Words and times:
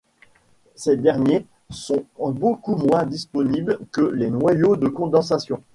Ces 0.73 0.97
derniers 0.97 1.45
sont 1.69 2.07
beaucoup 2.17 2.73
moins 2.75 3.05
disponibles 3.05 3.77
que 3.91 4.01
les 4.01 4.31
noyaux 4.31 4.75
de 4.75 4.87
condensation. 4.87 5.61